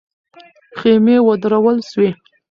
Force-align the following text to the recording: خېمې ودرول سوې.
خېمې 0.77 1.15
ودرول 1.27 1.77
سوې. 1.89 2.09